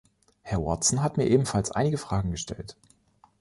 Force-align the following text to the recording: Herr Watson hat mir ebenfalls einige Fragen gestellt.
Herr 0.41 0.65
Watson 0.65 1.03
hat 1.03 1.17
mir 1.17 1.27
ebenfalls 1.29 1.69
einige 1.69 1.99
Fragen 1.99 2.31
gestellt. 2.31 2.75